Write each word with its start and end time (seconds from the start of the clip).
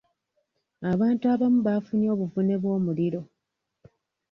Abantu 0.93 1.23
abamu 1.33 1.59
baafunye 1.67 2.07
obuvune 2.15 2.55
bw'omuliro. 2.61 3.21